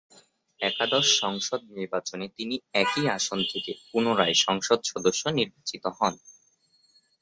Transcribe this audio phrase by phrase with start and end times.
[0.59, 6.13] একাদশ সংসদ নির্বাচনে তিনি একই আসন থেকে পুনঃরায় সংসদ সদস্য নির্বাচিত হন।